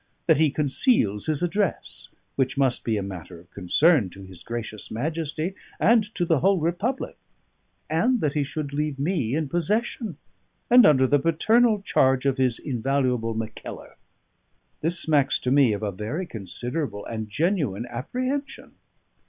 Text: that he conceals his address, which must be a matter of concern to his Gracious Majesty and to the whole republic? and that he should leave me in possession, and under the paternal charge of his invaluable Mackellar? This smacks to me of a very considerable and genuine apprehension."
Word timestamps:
that 0.25 0.37
he 0.37 0.49
conceals 0.49 1.27
his 1.27 1.43
address, 1.43 2.09
which 2.35 2.57
must 2.57 2.83
be 2.83 2.97
a 2.97 3.03
matter 3.03 3.39
of 3.39 3.51
concern 3.51 4.09
to 4.09 4.23
his 4.23 4.41
Gracious 4.41 4.89
Majesty 4.89 5.53
and 5.79 6.05
to 6.15 6.25
the 6.25 6.39
whole 6.39 6.57
republic? 6.59 7.17
and 7.87 8.19
that 8.19 8.33
he 8.33 8.43
should 8.43 8.73
leave 8.73 8.97
me 8.97 9.35
in 9.35 9.47
possession, 9.47 10.17
and 10.71 10.87
under 10.87 11.05
the 11.05 11.19
paternal 11.19 11.83
charge 11.83 12.25
of 12.25 12.37
his 12.37 12.57
invaluable 12.57 13.35
Mackellar? 13.35 13.95
This 14.81 14.99
smacks 14.99 15.37
to 15.37 15.51
me 15.51 15.71
of 15.71 15.83
a 15.83 15.91
very 15.91 16.25
considerable 16.25 17.05
and 17.05 17.29
genuine 17.29 17.85
apprehension." 17.85 18.71